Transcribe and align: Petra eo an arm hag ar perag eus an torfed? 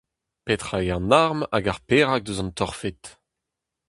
Petra 0.45 0.77
eo 0.85 0.95
an 0.97 1.13
arm 1.23 1.39
hag 1.53 1.65
ar 1.71 1.81
perag 1.87 2.23
eus 2.29 2.39
an 2.41 2.51
torfed? 2.57 3.03